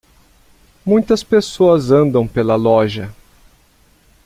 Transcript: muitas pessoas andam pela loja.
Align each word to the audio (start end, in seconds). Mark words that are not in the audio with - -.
muitas 0.83 1.23
pessoas 1.23 1.91
andam 1.91 2.27
pela 2.27 2.55
loja. 2.55 3.13